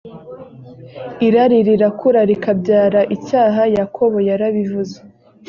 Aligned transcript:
irari 1.27 1.57
rirakura 1.67 2.21
rikabyara 2.29 3.01
icyaha 3.15 3.61
yakobo 3.75 4.17
yarabivuze 4.29 4.95